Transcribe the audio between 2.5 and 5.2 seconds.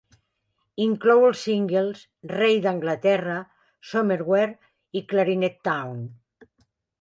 d'Anglaterra", "Somewhere" i